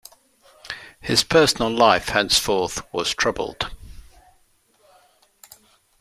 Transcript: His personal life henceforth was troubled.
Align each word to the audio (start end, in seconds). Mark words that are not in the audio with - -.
His 0.99 1.23
personal 1.23 1.69
life 1.69 2.09
henceforth 2.09 2.81
was 2.91 3.13
troubled. 3.13 3.67